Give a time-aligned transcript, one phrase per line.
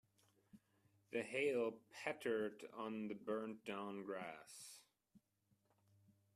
[1.11, 4.81] The hail pattered on the burnt brown grass.